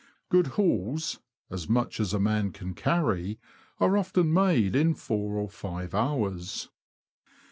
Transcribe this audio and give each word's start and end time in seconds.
Good 0.29 0.47
hauls 0.57 1.19
(as 1.51 1.69
much 1.69 1.99
as 1.99 2.11
a 2.11 2.19
man 2.19 2.51
can 2.53 2.73
carry) 2.73 3.39
are 3.79 3.95
often 3.95 4.33
made 4.33 4.75
in 4.75 4.95
four 4.95 5.35
or 5.37 5.47
five 5.47 5.93
hours. 5.93 6.69